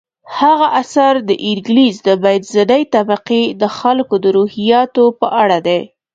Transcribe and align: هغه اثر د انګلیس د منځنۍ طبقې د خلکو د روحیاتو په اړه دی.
هغه 0.39 0.67
اثر 0.81 1.13
د 1.29 1.31
انګلیس 1.49 1.95
د 2.07 2.09
منځنۍ 2.23 2.83
طبقې 2.95 3.43
د 3.61 3.63
خلکو 3.77 4.15
د 4.23 4.25
روحیاتو 4.37 5.03
په 5.19 5.27
اړه 5.43 5.57
دی. 5.67 5.81